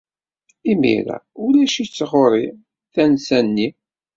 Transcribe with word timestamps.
Imir-a, 0.71 1.17
ulac-itt 1.43 1.99
ɣer-i 2.11 2.47
tansa-nni. 2.93 3.69